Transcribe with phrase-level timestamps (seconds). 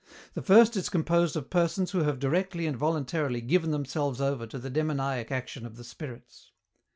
[0.33, 4.57] The first is composed of persons who have directly and voluntarily given themselves over to
[4.57, 6.51] the demoniac action of the spirits.